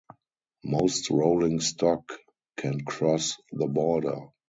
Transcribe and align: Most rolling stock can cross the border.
Most 0.63 1.11
rolling 1.11 1.59
stock 1.59 2.11
can 2.57 2.83
cross 2.85 3.37
the 3.51 3.67
border. 3.67 4.29